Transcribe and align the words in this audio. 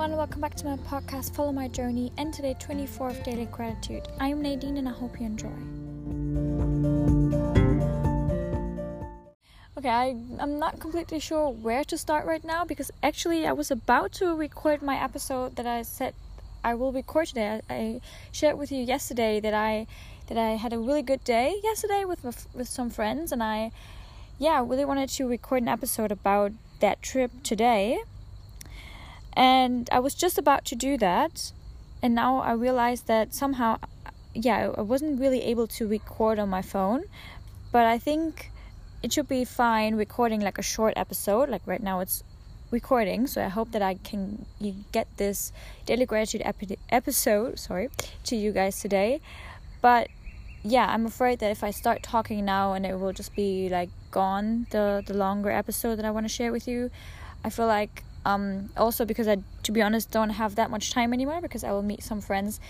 everyone, 0.00 0.16
welcome 0.16 0.40
back 0.40 0.54
to 0.54 0.64
my 0.64 0.76
podcast, 0.78 1.34
Follow 1.34 1.52
My 1.52 1.68
Journey, 1.68 2.10
and 2.16 2.32
today, 2.32 2.56
24th 2.58 3.22
Daily 3.22 3.44
Gratitude. 3.44 4.08
I'm 4.18 4.40
Nadine 4.40 4.78
and 4.78 4.88
I 4.88 4.92
hope 4.92 5.20
you 5.20 5.26
enjoy. 5.26 5.48
Okay, 9.76 9.90
I, 9.90 10.16
I'm 10.38 10.58
not 10.58 10.80
completely 10.80 11.20
sure 11.20 11.50
where 11.50 11.84
to 11.84 11.98
start 11.98 12.24
right 12.24 12.42
now 12.42 12.64
because 12.64 12.90
actually, 13.02 13.46
I 13.46 13.52
was 13.52 13.70
about 13.70 14.12
to 14.12 14.34
record 14.34 14.80
my 14.80 14.96
episode 14.96 15.56
that 15.56 15.66
I 15.66 15.82
said 15.82 16.14
I 16.64 16.72
will 16.72 16.92
record 16.92 17.26
today. 17.26 17.60
I, 17.68 17.74
I 17.74 18.00
shared 18.32 18.56
with 18.56 18.72
you 18.72 18.82
yesterday 18.82 19.38
that 19.40 19.52
I 19.52 19.86
that 20.28 20.38
I 20.38 20.52
had 20.52 20.72
a 20.72 20.78
really 20.78 21.02
good 21.02 21.24
day 21.24 21.56
yesterday 21.62 22.06
with 22.06 22.24
with 22.54 22.68
some 22.68 22.88
friends, 22.88 23.32
and 23.32 23.42
I 23.42 23.70
yeah, 24.38 24.64
really 24.66 24.86
wanted 24.86 25.10
to 25.10 25.28
record 25.28 25.60
an 25.60 25.68
episode 25.68 26.10
about 26.10 26.52
that 26.80 27.02
trip 27.02 27.42
today 27.42 28.00
and 29.32 29.88
I 29.92 30.00
was 30.00 30.14
just 30.14 30.38
about 30.38 30.64
to 30.66 30.74
do 30.74 30.96
that, 30.98 31.52
and 32.02 32.14
now 32.14 32.40
I 32.40 32.52
realized 32.52 33.06
that 33.06 33.34
somehow, 33.34 33.78
yeah, 34.34 34.72
I 34.76 34.82
wasn't 34.82 35.20
really 35.20 35.42
able 35.42 35.66
to 35.68 35.86
record 35.86 36.38
on 36.38 36.48
my 36.48 36.62
phone, 36.62 37.04
but 37.72 37.86
I 37.86 37.98
think 37.98 38.50
it 39.02 39.12
should 39.12 39.28
be 39.28 39.44
fine 39.44 39.94
recording 39.94 40.40
like 40.40 40.58
a 40.58 40.62
short 40.62 40.94
episode. 40.96 41.48
Like 41.48 41.62
right 41.66 41.82
now, 41.82 42.00
it's 42.00 42.22
recording, 42.70 43.26
so 43.26 43.44
I 43.44 43.48
hope 43.48 43.72
that 43.72 43.82
I 43.82 43.94
can 43.94 44.46
get 44.92 45.06
this 45.16 45.52
daily 45.86 46.06
gratitude 46.06 46.42
epi- 46.44 46.78
episode, 46.90 47.58
sorry, 47.58 47.88
to 48.24 48.36
you 48.36 48.52
guys 48.52 48.80
today. 48.80 49.20
But 49.80 50.08
yeah, 50.62 50.86
I'm 50.88 51.06
afraid 51.06 51.38
that 51.38 51.50
if 51.50 51.64
I 51.64 51.70
start 51.70 52.02
talking 52.02 52.44
now 52.44 52.74
and 52.74 52.84
it 52.84 52.98
will 52.98 53.12
just 53.12 53.34
be 53.34 53.68
like 53.68 53.88
gone 54.10 54.66
the 54.70 55.02
the 55.06 55.14
longer 55.14 55.50
episode 55.50 55.96
that 55.96 56.04
I 56.04 56.10
want 56.10 56.24
to 56.24 56.32
share 56.32 56.52
with 56.52 56.68
you, 56.68 56.90
I 57.44 57.50
feel 57.50 57.66
like 57.66 58.04
um, 58.24 58.70
also 58.76 59.04
because 59.04 59.28
I, 59.28 59.38
to 59.62 59.72
be 59.72 59.82
honest, 59.82 60.10
don't 60.10 60.30
have 60.30 60.56
that 60.56 60.70
much 60.70 60.92
time 60.92 61.12
anymore 61.12 61.40
because 61.40 61.64
I 61.64 61.72
will 61.72 61.82
meet 61.82 62.02
some 62.02 62.20
friends 62.20 62.60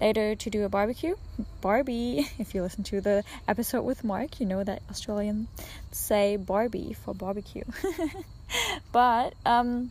later 0.00 0.34
to 0.34 0.50
do 0.50 0.64
a 0.64 0.68
barbecue. 0.68 1.14
Barbie, 1.60 2.28
if 2.38 2.54
you 2.54 2.62
listen 2.62 2.84
to 2.84 3.00
the 3.00 3.24
episode 3.48 3.82
with 3.82 4.04
Mark, 4.04 4.40
you 4.40 4.46
know 4.46 4.64
that 4.64 4.82
Australians 4.90 5.48
say 5.92 6.36
Barbie 6.36 6.92
for 6.92 7.14
barbecue. 7.14 7.64
but 8.92 9.34
um, 9.44 9.90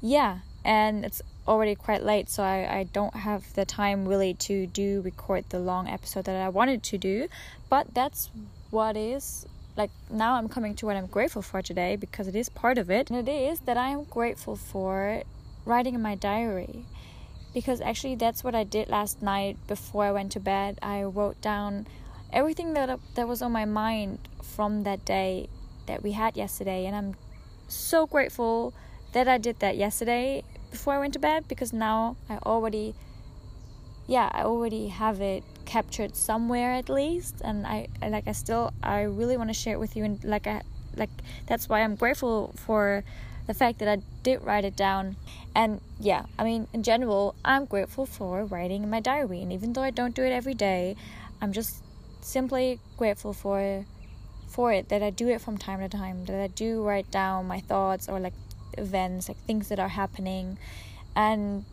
yeah, 0.00 0.38
and 0.64 1.04
it's 1.04 1.22
already 1.46 1.74
quite 1.74 2.02
late, 2.02 2.28
so 2.28 2.42
I, 2.42 2.78
I 2.78 2.82
don't 2.92 3.14
have 3.14 3.54
the 3.54 3.64
time 3.64 4.06
really 4.06 4.34
to 4.34 4.66
do 4.66 5.00
record 5.00 5.44
the 5.48 5.58
long 5.58 5.88
episode 5.88 6.24
that 6.24 6.36
I 6.36 6.48
wanted 6.50 6.82
to 6.84 6.98
do. 6.98 7.28
But 7.70 7.94
that's 7.94 8.30
what 8.70 8.96
is 8.96 9.46
like 9.78 9.90
now 10.10 10.34
I'm 10.34 10.48
coming 10.48 10.74
to 10.74 10.86
what 10.86 10.96
I'm 10.96 11.06
grateful 11.06 11.40
for 11.40 11.62
today 11.62 11.94
because 11.94 12.26
it 12.26 12.34
is 12.34 12.48
part 12.48 12.76
of 12.78 12.90
it. 12.90 13.10
And 13.10 13.26
it 13.26 13.30
is 13.30 13.60
that 13.60 13.76
I 13.76 13.90
am 13.90 14.04
grateful 14.04 14.56
for 14.56 15.22
writing 15.64 15.94
in 15.94 16.02
my 16.02 16.16
diary. 16.16 16.84
Because 17.54 17.80
actually 17.80 18.16
that's 18.16 18.42
what 18.42 18.54
I 18.56 18.64
did 18.64 18.88
last 18.88 19.22
night 19.22 19.56
before 19.68 20.04
I 20.04 20.10
went 20.10 20.32
to 20.32 20.40
bed. 20.40 20.78
I 20.82 21.04
wrote 21.04 21.40
down 21.40 21.86
everything 22.32 22.74
that 22.74 22.98
that 23.14 23.28
was 23.28 23.40
on 23.40 23.52
my 23.52 23.64
mind 23.64 24.18
from 24.42 24.82
that 24.82 25.04
day 25.04 25.48
that 25.86 26.02
we 26.02 26.12
had 26.12 26.36
yesterday 26.36 26.84
and 26.84 26.94
I'm 26.94 27.14
so 27.68 28.06
grateful 28.06 28.74
that 29.12 29.26
I 29.26 29.38
did 29.38 29.60
that 29.60 29.78
yesterday 29.78 30.42
before 30.70 30.92
I 30.92 30.98
went 30.98 31.14
to 31.14 31.18
bed 31.18 31.48
because 31.48 31.72
now 31.72 32.16
I 32.28 32.36
already 32.44 32.94
yeah, 34.06 34.30
I 34.32 34.42
already 34.42 34.88
have 34.88 35.20
it 35.20 35.44
captured 35.68 36.16
somewhere 36.16 36.72
at 36.72 36.88
least 36.88 37.42
and 37.44 37.66
I 37.66 37.88
like 38.00 38.26
I 38.26 38.32
still 38.32 38.72
I 38.82 39.02
really 39.02 39.36
want 39.36 39.50
to 39.50 39.54
share 39.54 39.74
it 39.74 39.78
with 39.78 39.96
you 39.96 40.02
and 40.02 40.24
like 40.24 40.46
I 40.46 40.62
like 40.96 41.10
that's 41.46 41.68
why 41.68 41.82
I'm 41.82 41.94
grateful 41.94 42.54
for 42.56 43.04
the 43.46 43.52
fact 43.52 43.78
that 43.80 43.88
I 43.88 44.02
did 44.22 44.42
write 44.42 44.64
it 44.64 44.76
down. 44.76 45.16
And 45.54 45.82
yeah 46.00 46.24
I 46.38 46.44
mean 46.44 46.68
in 46.72 46.82
general 46.82 47.34
I'm 47.44 47.66
grateful 47.66 48.06
for 48.06 48.46
writing 48.46 48.82
in 48.82 48.88
my 48.88 49.00
diary 49.00 49.42
and 49.42 49.52
even 49.52 49.74
though 49.74 49.82
I 49.82 49.90
don't 49.90 50.14
do 50.14 50.24
it 50.24 50.32
every 50.32 50.54
day 50.54 50.96
I'm 51.42 51.52
just 51.52 51.84
simply 52.22 52.80
grateful 52.96 53.34
for 53.34 53.84
for 54.48 54.72
it 54.72 54.88
that 54.88 55.02
I 55.02 55.10
do 55.10 55.28
it 55.28 55.42
from 55.42 55.58
time 55.58 55.80
to 55.80 55.88
time 55.90 56.24
that 56.24 56.40
I 56.40 56.46
do 56.46 56.82
write 56.82 57.10
down 57.10 57.46
my 57.46 57.60
thoughts 57.60 58.08
or 58.08 58.18
like 58.18 58.32
events 58.78 59.28
like 59.28 59.36
things 59.46 59.68
that 59.68 59.78
are 59.78 59.88
happening. 59.88 60.56
And 61.14 61.66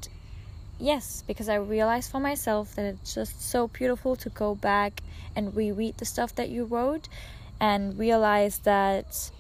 yes, 0.80 1.24
because 1.28 1.50
I 1.50 1.56
realized 1.56 2.12
for 2.12 2.20
myself 2.20 2.76
that 2.76 2.86
it's 2.86 3.16
just 3.16 3.42
so 3.42 3.68
beautiful 3.68 4.16
to 4.18 4.30
go 4.30 4.56
back 4.56 5.02
and 5.36 5.56
reread 5.56 5.98
the 5.98 6.06
stuff 6.06 6.36
that 6.36 6.50
you 6.50 6.66
wrote 6.66 7.08
and 7.60 7.98
realize 7.98 8.60
that 8.60 9.32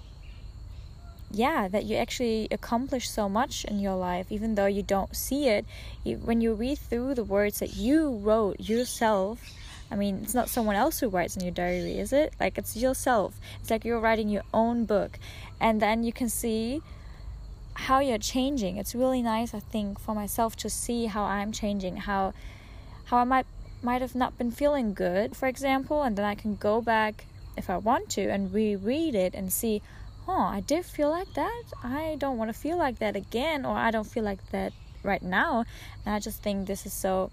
yeah 1.31 1.67
that 1.67 1.83
you 1.83 1.97
actually 1.97 2.47
accomplished 2.51 3.13
so 3.13 3.27
much 3.27 3.65
in 3.65 3.79
your 3.79 3.95
life 3.95 4.27
even 4.29 4.55
though 4.55 4.65
you 4.65 4.83
don't 4.83 5.15
see 5.15 5.47
it. 5.47 5.65
When 6.03 6.41
you 6.41 6.53
read 6.53 6.77
through 6.77 7.15
the 7.15 7.23
words 7.23 7.59
that 7.59 7.75
you 7.75 8.17
wrote 8.17 8.59
yourself 8.59 9.41
i 9.91 9.95
mean 9.95 10.19
it's 10.23 10.33
not 10.33 10.49
someone 10.49 10.75
else 10.75 10.99
who 10.99 11.09
writes 11.09 11.37
in 11.37 11.43
your 11.43 11.51
diary 11.51 11.97
is 11.99 12.11
it? 12.13 12.33
Like 12.39 12.57
it's 12.57 12.75
yourself. 12.75 13.39
It's 13.61 13.69
like 13.69 13.85
you're 13.85 13.99
writing 13.99 14.29
your 14.29 14.43
own 14.53 14.85
book. 14.85 15.19
And 15.59 15.81
then 15.81 16.03
you 16.03 16.13
can 16.13 16.29
see 16.29 16.81
how 17.75 17.99
you're 17.99 18.17
changing. 18.17 18.77
It's 18.77 18.95
really 18.95 19.21
nice, 19.21 19.53
I 19.53 19.59
think, 19.59 19.99
for 19.99 20.15
myself 20.15 20.55
to 20.57 20.69
see 20.69 21.05
how 21.05 21.23
I'm 21.23 21.51
changing, 21.51 21.97
how 21.97 22.33
how 23.05 23.17
I 23.17 23.23
might 23.23 23.45
might 23.81 24.01
have 24.01 24.15
not 24.15 24.37
been 24.37 24.51
feeling 24.51 24.93
good, 24.93 25.35
for 25.35 25.47
example, 25.47 26.01
and 26.01 26.17
then 26.17 26.25
I 26.25 26.35
can 26.35 26.55
go 26.55 26.81
back 26.81 27.25
if 27.55 27.69
I 27.69 27.77
want 27.77 28.09
to 28.11 28.29
and 28.29 28.53
reread 28.53 29.13
it 29.13 29.33
and 29.33 29.53
see, 29.53 29.81
oh, 30.27 30.41
I 30.41 30.61
did 30.61 30.85
feel 30.85 31.09
like 31.09 31.33
that. 31.35 31.63
I 31.83 32.15
don't 32.17 32.37
want 32.37 32.51
to 32.51 32.59
feel 32.59 32.77
like 32.77 32.99
that 32.99 33.15
again, 33.15 33.65
or 33.65 33.75
I 33.77 33.91
don't 33.91 34.07
feel 34.07 34.23
like 34.23 34.49
that 34.51 34.73
right 35.03 35.21
now. 35.21 35.65
And 36.05 36.15
I 36.15 36.19
just 36.19 36.41
think 36.41 36.67
this 36.67 36.85
is 36.85 36.93
so 36.93 37.31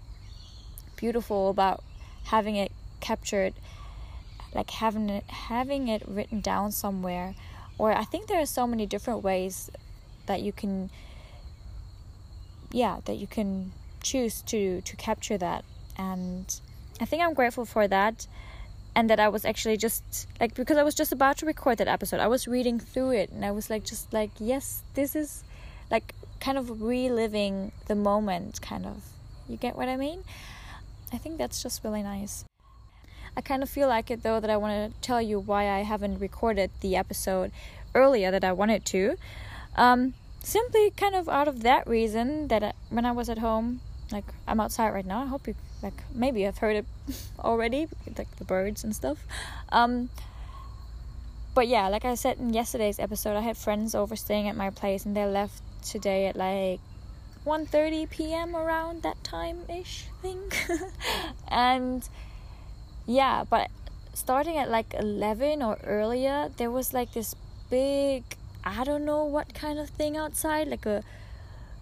beautiful 0.95 1.49
about 1.49 1.83
having 2.25 2.55
it 2.55 2.71
captured, 2.99 3.53
like 4.53 4.69
having 4.69 5.09
it 5.09 5.23
having 5.25 5.87
it 5.87 6.03
written 6.07 6.41
down 6.41 6.71
somewhere. 6.71 7.33
Or 7.79 7.91
I 7.91 8.03
think 8.03 8.27
there 8.27 8.39
are 8.39 8.45
so 8.45 8.67
many 8.67 8.85
different 8.85 9.23
ways 9.23 9.71
that 10.25 10.41
you 10.41 10.51
can 10.51 10.89
yeah 12.71 12.99
that 13.05 13.15
you 13.15 13.27
can 13.27 13.71
choose 14.01 14.41
to 14.43 14.81
to 14.81 14.95
capture 14.95 15.37
that. 15.37 15.63
And 15.97 16.59
i 17.01 17.05
think 17.05 17.21
i'm 17.21 17.33
grateful 17.33 17.65
for 17.65 17.87
that. 17.87 18.27
And 18.95 19.09
that 19.09 19.19
i 19.19 19.27
was 19.27 19.43
actually 19.43 19.77
just 19.77 20.27
like 20.39 20.53
because 20.53 20.77
i 20.77 20.83
was 20.83 20.93
just 20.93 21.11
about 21.11 21.37
to 21.37 21.47
record 21.47 21.79
that 21.79 21.87
episode 21.87 22.19
i 22.19 22.27
was 22.27 22.47
reading 22.47 22.79
through 22.79 23.09
it 23.11 23.31
and 23.31 23.43
i 23.43 23.49
was 23.49 23.67
like 23.67 23.83
just 23.83 24.13
like 24.13 24.29
yes 24.39 24.83
this 24.93 25.15
is 25.15 25.43
like 25.89 26.13
kind 26.43 26.57
of 26.57 26.81
reliving 26.81 27.71
the 27.87 27.95
moment 27.95 28.61
kind 28.61 28.85
of. 28.85 29.03
You 29.47 29.55
get 29.55 29.77
what 29.77 29.87
i 29.87 29.95
mean? 29.95 30.23
I 31.13 31.17
think 31.17 31.37
that's 31.37 31.63
just 31.63 31.83
really 31.83 32.03
nice. 32.03 32.43
I 33.37 33.41
kind 33.41 33.63
of 33.63 33.69
feel 33.69 33.87
like 33.87 34.11
it 34.11 34.23
though 34.23 34.39
that 34.39 34.49
i 34.49 34.57
want 34.57 34.73
to 34.93 35.01
tell 35.01 35.21
you 35.21 35.39
why 35.39 35.69
i 35.69 35.79
haven't 35.79 36.19
recorded 36.19 36.69
the 36.81 36.95
episode 36.95 37.51
earlier 37.95 38.29
that 38.29 38.43
i 38.43 38.51
wanted 38.51 38.85
to 38.85 39.15
um, 39.75 40.13
simply 40.41 40.91
kind 40.91 41.15
of 41.15 41.27
out 41.29 41.47
of 41.47 41.63
that 41.63 41.87
reason 41.87 42.47
that 42.49 42.63
I, 42.63 42.73
when 42.89 43.05
I 43.05 43.11
was 43.11 43.29
at 43.29 43.39
home, 43.39 43.81
like 44.11 44.25
I'm 44.47 44.59
outside 44.59 44.89
right 44.89 45.05
now. 45.05 45.23
I 45.23 45.25
hope 45.25 45.47
you 45.47 45.55
like 45.81 45.93
maybe 46.13 46.47
I've 46.47 46.57
heard 46.57 46.75
it 46.75 46.85
already, 47.39 47.87
like 48.17 48.35
the 48.37 48.45
birds 48.45 48.83
and 48.83 48.95
stuff. 48.95 49.25
Um, 49.69 50.09
but 51.55 51.67
yeah, 51.67 51.87
like 51.87 52.05
I 52.05 52.15
said 52.15 52.37
in 52.37 52.53
yesterday's 52.53 52.99
episode, 52.99 53.35
I 53.35 53.41
had 53.41 53.57
friends 53.57 53.93
over 53.95 54.15
staying 54.15 54.47
at 54.47 54.55
my 54.55 54.69
place, 54.69 55.05
and 55.05 55.15
they 55.15 55.25
left 55.25 55.61
today 55.83 56.27
at 56.27 56.35
like 56.35 56.79
1:30 57.45 58.09
p.m. 58.09 58.55
around 58.55 59.03
that 59.03 59.23
time 59.23 59.65
ish 59.69 60.05
thing, 60.21 60.51
and 61.47 62.07
yeah, 63.05 63.43
but 63.49 63.69
starting 64.13 64.57
at 64.57 64.69
like 64.69 64.93
11 64.93 65.61
or 65.61 65.77
earlier, 65.83 66.49
there 66.57 66.71
was 66.71 66.93
like 66.93 67.13
this 67.13 67.35
big 67.69 68.23
I 68.63 68.83
don't 68.83 69.05
know 69.05 69.25
what 69.25 69.53
kind 69.53 69.79
of 69.79 69.89
thing 69.89 70.17
outside, 70.17 70.67
like 70.67 70.85
a 70.85 71.03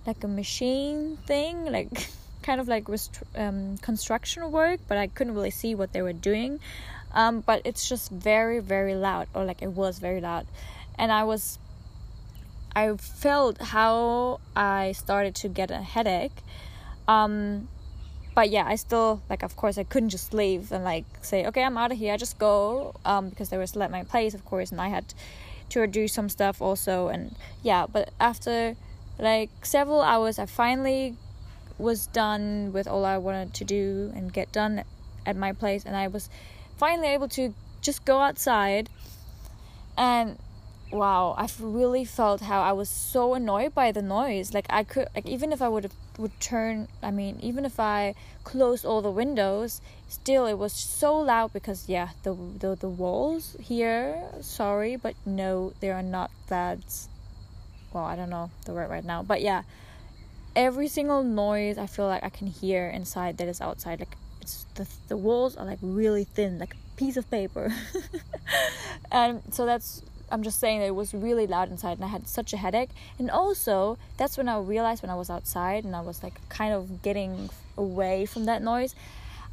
like 0.06 0.24
a 0.24 0.28
machine 0.28 1.18
thing, 1.28 1.66
like 1.66 2.10
kind 2.42 2.60
of 2.60 2.68
like 2.68 2.90
rest- 2.90 3.24
um, 3.36 3.78
construction 3.78 4.52
work, 4.52 4.80
but 4.88 4.98
I 4.98 5.08
couldn't 5.08 5.36
really 5.36 5.52
see 5.52 5.76
what 5.76 5.94
they 5.94 6.02
were 6.02 6.14
doing. 6.14 6.60
Um, 7.14 7.42
but 7.42 7.62
it's 7.66 7.88
just 7.88 8.10
very 8.10 8.60
very 8.60 8.96
loud, 8.96 9.28
or 9.34 9.46
like 9.46 9.62
it 9.62 9.72
was 9.72 10.00
very 10.00 10.22
loud, 10.22 10.48
and 10.98 11.12
I 11.12 11.24
was 11.24 11.60
I 12.76 12.96
felt 12.96 13.62
how 13.62 14.40
I 14.56 14.94
started 14.94 15.36
to 15.36 15.50
get 15.50 15.72
a 15.72 15.82
headache. 15.82 16.32
Um, 17.08 17.68
but 18.34 18.50
yeah, 18.50 18.66
I 18.66 18.76
still 18.76 19.22
like. 19.30 19.44
Of 19.44 19.56
course, 19.56 19.78
I 19.78 19.84
couldn't 19.84 20.10
just 20.10 20.34
leave 20.34 20.72
and 20.72 20.84
like 20.84 21.04
say, 21.22 21.46
"Okay, 21.48 21.64
I'm 21.64 21.78
out 21.78 21.92
of 21.92 21.98
here." 21.98 22.14
I 22.14 22.18
just 22.18 22.40
go 22.40 22.96
um, 23.04 23.30
because 23.30 23.50
they 23.50 23.58
were 23.58 23.68
still 23.68 23.84
at 23.84 23.92
my 23.92 24.04
place, 24.04 24.34
of 24.34 24.46
course, 24.46 24.72
and 24.72 24.80
I 24.80 24.88
had 24.88 25.14
to 25.72 25.88
do 25.88 26.08
some 26.08 26.30
stuff 26.30 26.62
also 26.62 27.08
and 27.08 27.36
yeah 27.64 27.86
but 27.92 28.10
after 28.20 28.76
like 29.18 29.50
several 29.64 30.02
hours 30.02 30.38
i 30.38 30.46
finally 30.46 31.16
was 31.78 32.08
done 32.08 32.72
with 32.74 32.88
all 32.88 33.06
i 33.06 33.18
wanted 33.18 33.54
to 33.54 33.64
do 33.64 34.12
and 34.16 34.34
get 34.34 34.52
done 34.52 34.84
at 35.26 35.36
my 35.36 35.52
place 35.54 35.84
and 35.86 35.96
i 35.96 36.08
was 36.08 36.30
finally 36.78 37.08
able 37.08 37.28
to 37.28 37.54
just 37.82 38.04
go 38.06 38.20
outside 38.20 38.90
and 39.98 40.38
wow, 40.92 41.36
I've 41.38 41.60
really 41.62 42.06
felt 42.06 42.42
how 42.42 42.62
I 42.62 42.72
was 42.74 42.90
so 42.90 43.34
annoyed 43.34 43.74
by 43.74 43.92
the 43.92 44.02
noise. 44.02 44.54
Like 44.54 44.66
I 44.70 44.84
could 44.84 45.08
like 45.16 45.26
even 45.26 45.52
if 45.52 45.62
I 45.62 45.70
would 45.70 45.84
have 45.84 45.94
would 46.18 46.40
turn 46.40 46.88
I 47.02 47.12
mean, 47.12 47.40
even 47.42 47.66
if 47.66 47.80
I 47.80 48.16
closed 48.44 48.86
all 48.86 49.02
the 49.02 49.12
windows, 49.12 49.82
still 50.08 50.46
it 50.46 50.58
was 50.58 50.74
so 50.74 51.18
loud 51.18 51.54
because 51.54 51.88
yeah, 51.88 52.10
the 52.24 52.34
the, 52.34 52.76
the 52.76 52.90
walls 52.90 53.56
here, 53.60 54.22
sorry, 54.42 54.96
but 54.96 55.16
no, 55.26 55.74
they 55.80 55.92
are 55.92 56.04
not 56.04 56.32
that 56.48 56.80
well, 57.94 58.06
I 58.06 58.16
don't 58.16 58.30
know 58.30 58.50
the 58.66 58.74
word 58.74 58.90
right 58.90 59.04
now. 59.04 59.24
But 59.24 59.42
yeah, 59.42 59.64
every 60.56 60.88
single 60.88 61.24
noise 61.24 61.78
I 61.78 61.88
feel 61.88 62.08
like 62.08 62.24
I 62.24 62.30
can 62.30 62.48
hear 62.48 62.88
inside 62.88 63.38
that 63.38 63.48
is 63.48 63.62
outside. 63.62 64.00
Like 64.00 64.16
it's 64.42 64.66
the 64.76 64.88
the 65.08 65.18
walls 65.18 65.56
are 65.56 65.66
like 65.66 65.80
really 65.82 66.24
thin, 66.24 66.60
like 66.60 66.74
a 66.74 66.98
piece 66.98 67.18
of 67.18 67.30
paper. 67.30 67.74
and 69.12 69.42
so 69.52 69.66
that's 69.66 70.04
I'm 70.32 70.44
just 70.44 70.60
saying 70.60 70.80
that 70.80 70.88
it 70.88 70.96
was 70.96 71.14
really 71.14 71.46
loud 71.46 71.70
inside 71.70 71.98
and 71.98 72.06
I 72.06 72.08
had 72.08 72.28
such 72.28 72.54
a 72.54 72.58
headache. 72.58 72.90
And 73.20 73.30
also, 73.30 73.98
that's 74.18 74.38
when 74.38 74.48
I 74.48 74.58
realized 74.60 75.04
when 75.04 75.10
I 75.10 75.16
was 75.16 75.30
outside 75.30 75.84
and 75.84 75.96
I 75.96 76.02
was 76.02 76.24
like 76.24 76.40
kind 76.50 76.74
of 76.74 77.02
getting 77.02 77.50
away 77.78 78.26
from 78.26 78.46
that 78.46 78.62
noise, 78.62 78.96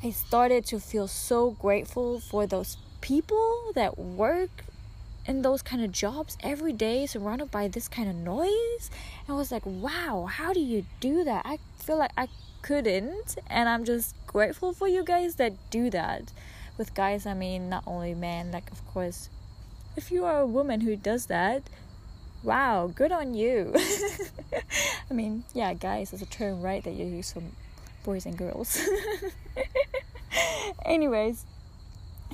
I 0.02 0.10
started 0.10 0.64
to 0.66 0.78
feel 0.78 1.08
so 1.08 1.50
grateful 1.50 2.20
for 2.20 2.46
those 2.46 2.76
people 3.00 3.72
that 3.74 3.98
work 3.98 4.64
in 5.26 5.42
those 5.42 5.60
kind 5.60 5.84
of 5.84 5.92
jobs 5.92 6.38
every 6.42 6.72
day 6.72 7.04
surrounded 7.06 7.50
by 7.50 7.68
this 7.68 7.88
kind 7.88 8.08
of 8.08 8.14
noise. 8.14 8.90
And 9.26 9.30
I 9.30 9.32
was 9.34 9.50
like, 9.50 9.66
wow, 9.66 10.28
how 10.30 10.52
do 10.52 10.60
you 10.60 10.86
do 11.00 11.24
that? 11.24 11.42
I 11.44 11.58
feel 11.76 11.98
like 11.98 12.12
I 12.16 12.28
couldn't. 12.62 13.36
And 13.48 13.68
I'm 13.68 13.84
just 13.84 14.14
grateful 14.26 14.72
for 14.72 14.88
you 14.88 15.04
guys 15.04 15.34
that 15.36 15.54
do 15.70 15.90
that. 15.90 16.32
With 16.78 16.94
guys, 16.94 17.26
I 17.26 17.34
mean, 17.34 17.68
not 17.68 17.82
only 17.86 18.14
men, 18.14 18.52
like, 18.52 18.70
of 18.70 18.86
course, 18.86 19.28
if 19.98 20.12
you 20.12 20.24
are 20.24 20.38
a 20.38 20.46
woman 20.46 20.80
who 20.80 20.94
does 20.94 21.26
that, 21.26 21.64
wow, 22.44 22.86
good 22.86 23.10
on 23.10 23.34
you. 23.34 23.74
I 25.10 25.12
mean, 25.12 25.42
yeah, 25.52 25.74
guys 25.74 26.12
is 26.12 26.22
a 26.22 26.26
term, 26.26 26.62
right, 26.62 26.84
that 26.84 26.94
you 26.94 27.04
use 27.04 27.32
for 27.32 27.42
boys 28.04 28.24
and 28.24 28.38
girls. 28.38 28.80
Anyways, 30.84 31.44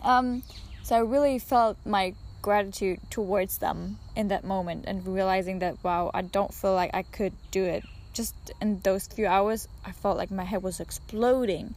um, 0.02 0.42
so 0.82 0.94
I 0.94 0.98
really 0.98 1.38
felt 1.38 1.78
my 1.86 2.14
gratitude 2.42 3.00
towards 3.08 3.56
them 3.56 3.98
in 4.14 4.28
that 4.28 4.44
moment 4.44 4.84
and 4.86 5.06
realizing 5.06 5.60
that 5.60 5.82
wow 5.82 6.10
i 6.12 6.20
don't 6.20 6.52
feel 6.52 6.74
like 6.74 6.90
i 6.92 7.00
could 7.00 7.32
do 7.50 7.64
it 7.64 7.82
just 8.12 8.34
in 8.60 8.78
those 8.80 9.06
few 9.06 9.26
hours 9.26 9.66
i 9.82 9.90
felt 9.90 10.18
like 10.18 10.30
my 10.30 10.44
head 10.44 10.62
was 10.62 10.78
exploding 10.78 11.74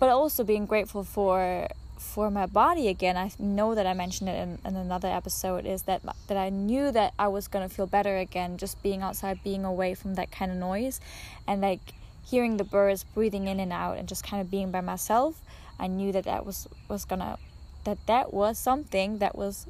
but 0.00 0.08
also 0.08 0.42
being 0.42 0.66
grateful 0.66 1.04
for 1.04 1.68
for 2.00 2.30
my 2.30 2.46
body 2.46 2.88
again 2.88 3.16
i 3.16 3.30
know 3.38 3.74
that 3.74 3.86
i 3.86 3.92
mentioned 3.92 4.28
it 4.28 4.40
in, 4.40 4.58
in 4.64 4.76
another 4.76 5.08
episode 5.08 5.66
is 5.66 5.82
that 5.82 6.02
that 6.26 6.36
i 6.36 6.48
knew 6.48 6.90
that 6.90 7.12
i 7.18 7.26
was 7.26 7.48
going 7.48 7.66
to 7.68 7.74
feel 7.74 7.86
better 7.86 8.16
again 8.16 8.56
just 8.56 8.80
being 8.82 9.02
outside 9.02 9.38
being 9.42 9.64
away 9.64 9.94
from 9.94 10.14
that 10.14 10.30
kind 10.30 10.50
of 10.50 10.56
noise 10.56 11.00
and 11.46 11.60
like 11.60 11.80
hearing 12.24 12.56
the 12.56 12.64
birds 12.64 13.04
breathing 13.14 13.48
in 13.48 13.58
and 13.58 13.72
out 13.72 13.96
and 13.96 14.08
just 14.08 14.24
kind 14.24 14.40
of 14.40 14.50
being 14.50 14.70
by 14.70 14.80
myself 14.80 15.40
i 15.78 15.86
knew 15.86 16.12
that 16.12 16.24
that 16.24 16.46
was 16.46 16.68
was 16.88 17.04
gonna 17.04 17.36
that 17.84 17.98
that 18.06 18.32
was 18.32 18.58
something 18.58 19.18
that 19.18 19.36
was 19.36 19.66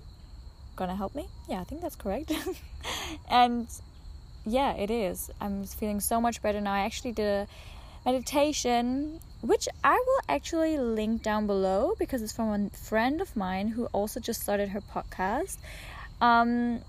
gonna 0.79 0.97
help 0.97 1.15
me. 1.15 1.29
Yeah, 1.49 1.61
I 1.61 1.65
think 1.65 1.83
that's 1.83 1.97
correct. 1.97 2.33
and 3.29 3.69
yeah, 4.47 4.73
it 4.75 4.91
is. 4.91 5.31
I'm 5.41 5.65
feeling 5.65 6.01
so 6.01 6.21
much 6.21 6.41
better 6.41 6.61
now. 6.61 6.73
I 6.73 6.81
actually 6.81 7.13
did 7.13 7.27
a 7.27 7.47
meditation, 8.07 9.21
which 9.41 9.69
I 9.85 9.95
will 9.95 10.21
actually 10.29 10.79
link 10.79 11.23
down 11.23 11.47
below 11.47 11.95
because 11.99 12.23
it's 12.23 12.33
from 12.33 12.51
a 12.51 12.77
friend 12.77 13.21
of 13.21 13.37
mine 13.37 13.69
who 13.69 13.87
also 13.87 14.21
just 14.21 14.43
started 14.43 14.71
her 14.71 14.81
podcast. 14.81 15.59
Um, 16.21 16.81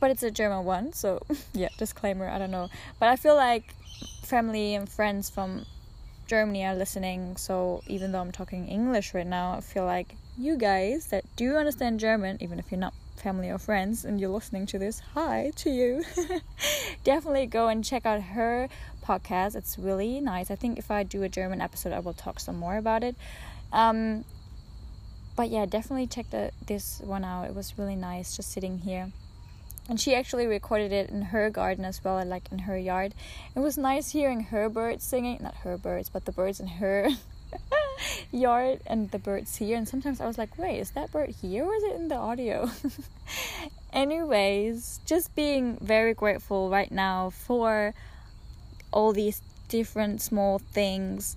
but 0.00 0.10
it's 0.10 0.22
a 0.22 0.30
German 0.30 0.64
one, 0.64 0.92
so 0.92 1.20
yeah, 1.52 1.68
disclaimer, 1.78 2.28
I 2.28 2.38
don't 2.38 2.50
know. 2.50 2.68
But 2.98 3.08
I 3.08 3.16
feel 3.16 3.36
like 3.36 3.74
family 4.24 4.74
and 4.74 4.88
friends 4.88 5.30
from 5.30 5.64
Germany 6.26 6.64
are 6.64 6.74
listening, 6.74 7.36
so 7.36 7.82
even 7.86 8.10
though 8.10 8.20
I'm 8.20 8.32
talking 8.32 8.66
English 8.66 9.14
right 9.14 9.26
now, 9.26 9.54
I 9.54 9.60
feel 9.60 9.84
like 9.84 10.16
you 10.36 10.56
guys 10.56 11.06
that 11.08 11.24
do 11.36 11.56
understand 11.56 12.00
German, 12.00 12.38
even 12.40 12.58
if 12.58 12.70
you're 12.70 12.80
not 12.80 12.94
family 13.16 13.50
or 13.50 13.58
friends 13.58 14.04
and 14.04 14.20
you're 14.20 14.30
listening 14.30 14.66
to 14.66 14.78
this, 14.78 15.00
hi 15.14 15.52
to 15.56 15.70
you. 15.70 16.02
Definitely 17.04 17.46
go 17.46 17.68
and 17.68 17.84
check 17.84 18.04
out 18.04 18.20
her 18.20 18.68
podcast. 19.02 19.56
It's 19.56 19.78
really 19.78 20.20
nice. 20.20 20.50
I 20.50 20.56
think 20.56 20.78
if 20.78 20.90
I 20.90 21.02
do 21.02 21.22
a 21.22 21.28
German 21.28 21.60
episode, 21.60 21.92
I 21.92 21.98
will 21.98 22.12
talk 22.12 22.40
some 22.40 22.56
more 22.56 22.76
about 22.76 23.02
it. 23.02 23.16
Um, 23.72 24.24
but 25.36 25.48
yeah, 25.48 25.66
definitely 25.66 26.06
check 26.06 26.30
the 26.30 26.52
this 26.66 27.00
one 27.00 27.24
out. 27.24 27.44
It 27.44 27.54
was 27.54 27.78
really 27.78 27.96
nice 27.96 28.36
just 28.36 28.52
sitting 28.52 28.78
here 28.78 29.10
and 29.88 30.00
she 30.00 30.14
actually 30.14 30.46
recorded 30.46 30.92
it 30.92 31.10
in 31.10 31.22
her 31.22 31.50
garden 31.50 31.84
as 31.84 32.02
well 32.04 32.24
like 32.24 32.50
in 32.52 32.60
her 32.60 32.78
yard 32.78 33.14
it 33.54 33.58
was 33.58 33.76
nice 33.76 34.10
hearing 34.10 34.44
her 34.44 34.68
birds 34.68 35.04
singing 35.04 35.38
not 35.40 35.54
her 35.56 35.76
birds 35.76 36.08
but 36.08 36.24
the 36.24 36.32
birds 36.32 36.60
in 36.60 36.66
her 36.66 37.08
yard 38.32 38.80
and 38.86 39.10
the 39.10 39.18
birds 39.18 39.56
here 39.56 39.76
and 39.76 39.88
sometimes 39.88 40.20
i 40.20 40.26
was 40.26 40.38
like 40.38 40.56
wait 40.58 40.78
is 40.78 40.92
that 40.92 41.10
bird 41.12 41.30
here 41.30 41.64
or 41.64 41.74
is 41.74 41.82
it 41.84 41.96
in 41.96 42.08
the 42.08 42.14
audio 42.14 42.70
anyways 43.92 45.00
just 45.04 45.34
being 45.34 45.76
very 45.80 46.14
grateful 46.14 46.70
right 46.70 46.92
now 46.92 47.30
for 47.30 47.94
all 48.92 49.12
these 49.12 49.40
different 49.68 50.20
small 50.20 50.58
things 50.58 51.36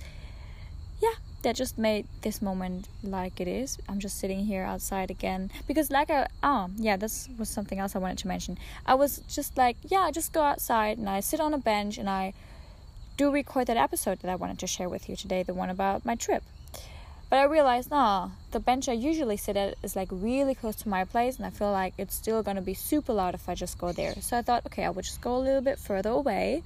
Yeah. 1.02 1.16
that 1.44 1.56
just 1.56 1.78
made 1.78 2.08
this 2.22 2.42
moment 2.42 2.88
like 3.04 3.40
it 3.40 3.48
is. 3.48 3.78
I'm 3.88 4.00
just 4.00 4.18
sitting 4.20 4.46
here 4.46 4.64
outside 4.64 5.12
again 5.12 5.52
because, 5.68 5.92
like, 5.92 6.10
I 6.10 6.28
oh 6.42 6.70
yeah, 6.78 6.98
this 6.98 7.30
was 7.38 7.50
something 7.50 7.78
else 7.80 7.96
I 7.96 8.00
wanted 8.00 8.18
to 8.20 8.28
mention. 8.28 8.58
I 8.86 8.96
was 8.96 9.20
just 9.30 9.56
like, 9.58 9.78
yeah, 9.84 10.00
I 10.08 10.12
just 10.12 10.34
go 10.34 10.42
outside 10.42 10.98
and 10.98 11.08
I 11.10 11.20
sit 11.22 11.40
on 11.40 11.54
a 11.54 11.58
bench 11.60 11.98
and 11.98 12.10
I 12.10 12.34
do 13.18 13.32
record 13.32 13.68
that 13.68 13.78
episode 13.78 14.20
that 14.20 14.32
I 14.32 14.36
wanted 14.36 14.60
to 14.60 14.68
share 14.68 14.90
with 14.90 15.08
you 15.08 15.16
today, 15.16 15.44
the 15.44 15.54
one 15.54 15.70
about 15.70 16.04
my 16.04 16.16
trip. 16.16 16.44
But 17.30 17.40
I 17.40 17.44
realized, 17.44 17.90
nah, 17.90 18.30
the 18.52 18.60
bench 18.60 18.88
I 18.90 18.94
usually 18.94 19.38
sit 19.38 19.56
at 19.58 19.76
is 19.84 19.96
like 19.96 20.10
really 20.12 20.54
close 20.56 20.76
to 20.78 20.90
my 20.90 21.06
place, 21.06 21.38
and 21.38 21.46
I 21.46 21.50
feel 21.50 21.72
like 21.72 21.94
it's 21.98 22.14
still 22.16 22.44
gonna 22.44 22.62
be 22.62 22.74
super 22.74 23.14
loud 23.14 23.34
if 23.36 23.48
I 23.48 23.56
just 23.56 23.78
go 23.78 23.92
there. 23.92 24.14
So 24.22 24.38
I 24.38 24.42
thought, 24.42 24.66
okay, 24.68 24.84
I 24.84 24.90
would 24.90 25.06
just 25.06 25.22
go 25.22 25.36
a 25.36 25.40
little 25.48 25.62
bit 25.62 25.80
further 25.80 26.10
away 26.10 26.64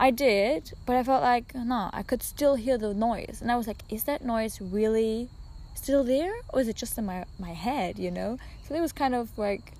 I 0.00 0.10
did, 0.10 0.72
but 0.86 0.96
I 0.96 1.02
felt 1.02 1.22
like 1.22 1.54
no, 1.54 1.90
I 1.92 2.02
could 2.02 2.22
still 2.22 2.54
hear 2.54 2.78
the 2.78 2.94
noise, 2.94 3.40
and 3.42 3.52
I 3.52 3.56
was 3.56 3.66
like, 3.66 3.82
is 3.90 4.04
that 4.04 4.24
noise 4.24 4.58
really 4.58 5.28
still 5.74 6.04
there, 6.04 6.32
or 6.48 6.62
is 6.62 6.68
it 6.68 6.76
just 6.76 6.96
in 6.96 7.04
my 7.04 7.26
my 7.38 7.52
head? 7.52 7.98
You 7.98 8.10
know, 8.10 8.38
so 8.66 8.74
it 8.74 8.80
was 8.80 8.92
kind 8.94 9.14
of 9.14 9.36
like, 9.36 9.72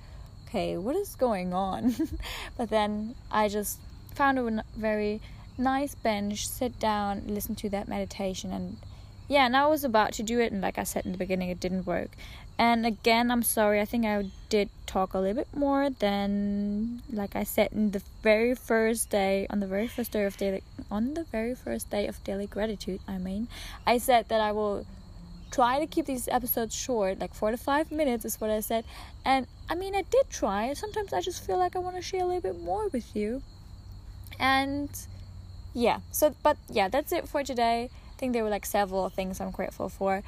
okay, 0.47 0.77
what 0.77 0.95
is 0.95 1.17
going 1.17 1.55
on? 1.55 1.95
but 2.59 2.69
then 2.69 3.15
I 3.31 3.49
just 3.49 3.81
found 4.15 4.39
a 4.39 4.63
very 4.77 5.23
nice 5.57 5.95
bench, 5.95 6.47
sit 6.47 6.79
down, 6.79 7.23
listen 7.27 7.55
to 7.55 7.71
that 7.71 7.89
meditation, 7.89 8.53
and 8.53 8.77
yeah, 9.27 9.47
and 9.47 9.57
I 9.57 9.69
was 9.69 9.85
about 9.85 10.13
to 10.15 10.23
do 10.23 10.39
it, 10.39 10.53
and 10.53 10.61
like 10.61 10.77
I 10.77 10.85
said 10.85 11.07
in 11.07 11.13
the 11.13 11.19
beginning, 11.19 11.49
it 11.49 11.61
didn't 11.61 11.87
work. 11.87 12.11
And 12.61 12.85
again, 12.85 13.31
I'm 13.31 13.43
sorry. 13.43 13.81
I 13.81 13.87
think 13.87 14.05
I 14.05 14.27
did 14.51 14.69
talk 14.85 15.15
a 15.15 15.19
little 15.19 15.37
bit 15.37 15.49
more 15.57 15.89
than, 15.89 17.01
like 17.11 17.35
I 17.35 17.43
said, 17.43 17.73
in 17.73 17.93
the 17.93 18.03
very 18.23 18.55
first 18.55 19.09
day, 19.09 19.47
on 19.49 19.61
the 19.61 19.67
very 19.67 19.89
first 19.89 20.13
day 20.13 20.27
of 20.27 20.37
daily, 20.37 20.63
on 20.91 21.15
the 21.15 21.25
very 21.25 21.55
first 21.55 21.89
day 21.89 22.07
of 22.07 22.23
daily 22.23 22.47
gratitude. 22.47 23.01
I 23.09 23.17
mean, 23.17 23.49
I 23.87 23.97
said 23.97 24.29
that 24.29 24.43
I 24.43 24.53
will 24.53 24.85
try 25.51 25.81
to 25.81 25.87
keep 25.87 26.05
these 26.05 26.29
episodes 26.29 26.75
short, 26.75 27.19
like 27.19 27.33
four 27.33 27.51
to 27.51 27.57
five 27.57 27.91
minutes 27.91 28.27
is 28.27 28.39
what 28.39 28.51
I 28.51 28.61
said. 28.61 28.85
And 29.25 29.47
I 29.71 29.75
mean, 29.75 29.95
I 29.95 30.03
did 30.03 30.29
try. 30.29 30.75
Sometimes 30.75 31.15
I 31.15 31.23
just 31.23 31.43
feel 31.43 31.57
like 31.57 31.77
I 31.77 31.79
want 31.79 31.97
to 31.97 32.03
share 32.03 32.21
a 32.21 32.27
little 32.27 32.43
bit 32.43 32.61
more 32.61 32.89
with 32.89 33.17
you. 33.17 33.41
And 34.39 34.91
yeah, 35.73 36.01
so, 36.11 36.35
but 36.43 36.59
yeah, 36.69 36.89
that's 36.89 37.11
it 37.11 37.27
for 37.27 37.43
today. 37.43 37.89
I 37.89 38.19
think 38.19 38.35
there 38.35 38.45
were 38.45 38.51
like 38.51 38.67
several 38.67 39.09
things 39.09 39.41
I'm 39.41 39.51
grateful 39.51 39.89
for. 39.89 40.23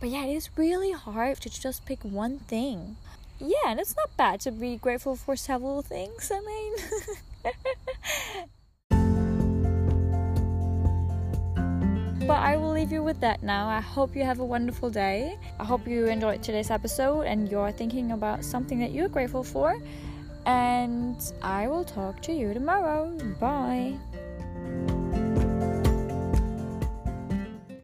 But 0.00 0.10
yeah, 0.10 0.24
it 0.26 0.34
is 0.36 0.50
really 0.56 0.92
hard 0.92 1.40
to 1.40 1.50
just 1.50 1.84
pick 1.84 2.04
one 2.04 2.38
thing. 2.38 2.96
Yeah, 3.40 3.68
and 3.68 3.80
it's 3.80 3.96
not 3.96 4.16
bad 4.16 4.40
to 4.40 4.52
be 4.52 4.76
grateful 4.76 5.16
for 5.16 5.34
several 5.34 5.82
things. 5.82 6.30
I 6.32 6.40
mean, 6.40 6.72
but 12.26 12.38
I 12.38 12.56
will 12.56 12.70
leave 12.70 12.92
you 12.92 13.02
with 13.02 13.20
that 13.20 13.42
now. 13.42 13.68
I 13.68 13.80
hope 13.80 14.14
you 14.14 14.22
have 14.22 14.38
a 14.38 14.44
wonderful 14.44 14.90
day. 14.90 15.36
I 15.58 15.64
hope 15.64 15.86
you 15.86 16.06
enjoyed 16.06 16.42
today's 16.42 16.70
episode 16.70 17.22
and 17.22 17.48
you're 17.50 17.72
thinking 17.72 18.12
about 18.12 18.44
something 18.44 18.78
that 18.80 18.92
you're 18.92 19.08
grateful 19.08 19.42
for. 19.42 19.80
And 20.46 21.20
I 21.42 21.66
will 21.66 21.84
talk 21.84 22.22
to 22.22 22.32
you 22.32 22.54
tomorrow. 22.54 23.10
Bye. 23.40 23.98